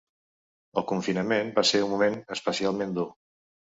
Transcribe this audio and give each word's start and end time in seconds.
El 0.83 0.85
confinament 0.93 1.53
va 1.61 1.67
ser 1.75 1.85
un 1.87 1.95
moment 1.95 2.19
especialment 2.41 3.01
dur. 3.01 3.11